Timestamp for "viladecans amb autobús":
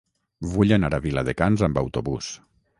1.05-2.35